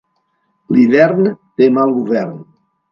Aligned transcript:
L'hivern 0.75 1.31
té 1.31 1.71
mal 1.79 1.97
govern. 2.01 2.39